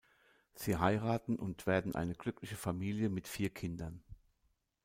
[0.55, 4.03] Sie heiraten und werden eine glückliche Familie mit vier Kindern.